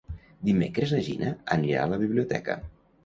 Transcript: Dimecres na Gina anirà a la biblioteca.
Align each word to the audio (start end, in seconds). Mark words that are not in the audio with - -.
Dimecres 0.47 0.93
na 0.95 1.03
Gina 1.09 1.33
anirà 1.57 1.83
a 1.85 1.93
la 1.93 2.01
biblioteca. 2.05 2.57